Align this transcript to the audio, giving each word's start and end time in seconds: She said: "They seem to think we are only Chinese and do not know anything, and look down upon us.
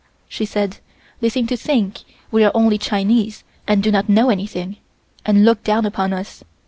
She 0.27 0.45
said: 0.47 0.79
"They 1.19 1.29
seem 1.29 1.45
to 1.45 1.55
think 1.55 1.99
we 2.31 2.43
are 2.43 2.49
only 2.55 2.79
Chinese 2.79 3.43
and 3.67 3.83
do 3.83 3.91
not 3.91 4.09
know 4.09 4.31
anything, 4.31 4.77
and 5.27 5.45
look 5.45 5.63
down 5.63 5.85
upon 5.85 6.11
us. 6.11 6.43